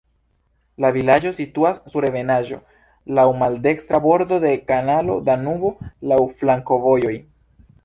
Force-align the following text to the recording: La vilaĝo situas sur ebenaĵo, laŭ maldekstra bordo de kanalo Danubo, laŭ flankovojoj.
La 0.85 0.89
vilaĝo 0.93 1.31
situas 1.39 1.77
sur 1.93 2.07
ebenaĵo, 2.09 2.57
laŭ 3.19 3.27
maldekstra 3.43 4.01
bordo 4.07 4.41
de 4.47 4.55
kanalo 4.73 5.21
Danubo, 5.31 5.75
laŭ 6.15 6.21
flankovojoj. 6.41 7.17